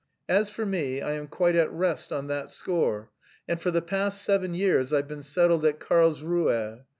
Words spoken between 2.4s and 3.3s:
score,